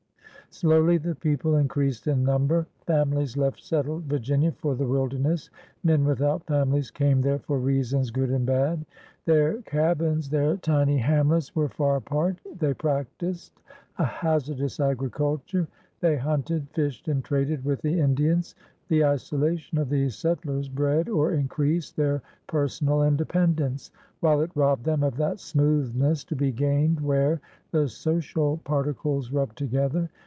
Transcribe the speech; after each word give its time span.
Slowly 0.53 0.97
the 0.97 1.15
people 1.15 1.55
in 1.55 1.69
creased 1.69 2.07
in 2.07 2.25
number. 2.25 2.67
Families 2.85 3.37
left 3.37 3.63
settled 3.63 4.03
Virginia 4.03 4.51
for 4.51 4.75
the 4.75 4.85
wilderness; 4.85 5.49
men 5.81 6.03
without 6.03 6.45
families 6.45 6.91
came 6.91 7.21
there 7.21 7.39
for 7.39 7.57
reasons 7.57 8.11
good 8.11 8.29
and 8.29 8.45
bad. 8.45 8.85
Their 9.23 9.61
cabins, 9.61 10.29
their 10.29 10.57
tiny 10.57 10.97
iMMM^ki.dMdfliM 10.99 10.99
THE 10.99 11.03
CAROLINAS 11.23 11.49
201 11.51 11.55
hamlets 11.55 11.55
were 11.55 11.69
far 11.69 11.95
apart; 11.95 12.37
they 12.59 12.73
practised 12.73 13.61
a 13.97 14.03
hazardous 14.03 14.79
agriculture; 14.81 15.67
they 16.01 16.17
hunted, 16.17 16.67
fished, 16.71 17.07
and 17.07 17.23
traded 17.23 17.63
with 17.63 17.81
the 17.81 17.97
Indians. 17.97 18.53
The 18.89 19.05
isolation 19.05 19.77
of 19.77 19.87
these 19.89 20.17
settlers 20.17 20.67
bred 20.67 21.07
or 21.07 21.31
increased 21.31 21.95
their 21.95 22.21
personal 22.47 23.03
independence, 23.03 23.89
while 24.19 24.41
it 24.41 24.51
robbed 24.55 24.83
them 24.83 25.01
of 25.01 25.15
that 25.15 25.39
smoothness 25.39 26.25
to 26.25 26.35
be 26.35 26.51
gained 26.51 26.99
where 26.99 27.39
the 27.71 27.87
social 27.87 28.57
particles 28.65 29.31
rub 29.31 29.55
together. 29.55 30.09